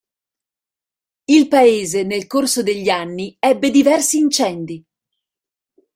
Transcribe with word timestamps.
Il 1.27 1.47
paese 1.47 2.01
nel 2.01 2.25
corso 2.25 2.63
degli 2.63 2.89
anni 2.89 3.35
ebbe 3.37 3.69
diversi 3.69 4.17
incendi. 4.17 4.83